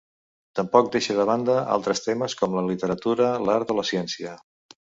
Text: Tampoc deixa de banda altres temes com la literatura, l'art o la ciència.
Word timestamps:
Tampoc 0.59 0.87
deixa 0.95 1.15
de 1.19 1.25
banda 1.31 1.57
altres 1.75 2.03
temes 2.07 2.37
com 2.41 2.57
la 2.61 2.65
literatura, 2.71 3.31
l'art 3.47 3.75
o 3.77 3.81
la 3.83 3.89
ciència. 3.93 4.35